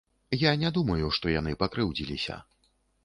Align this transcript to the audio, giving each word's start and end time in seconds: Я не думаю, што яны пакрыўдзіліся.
Я 0.43 0.53
не 0.61 0.71
думаю, 0.77 1.11
што 1.17 1.33
яны 1.39 1.53
пакрыўдзіліся. 1.65 2.43